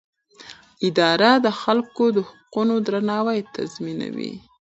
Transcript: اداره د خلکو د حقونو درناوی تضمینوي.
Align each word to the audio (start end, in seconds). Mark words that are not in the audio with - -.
اداره 0.87 1.31
د 1.45 1.47
خلکو 1.61 2.05
د 2.15 2.17
حقونو 2.29 2.75
درناوی 2.87 3.39
تضمینوي. 3.55 4.33